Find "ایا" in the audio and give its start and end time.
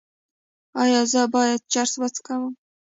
0.81-1.01